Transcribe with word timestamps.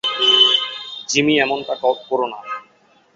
Jimmy, 1.09 1.33
এমনটা 1.39 1.73
করো 2.09 2.25
না। 2.27 2.39